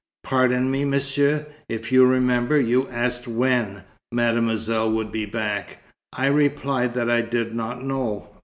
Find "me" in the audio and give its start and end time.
0.71-0.83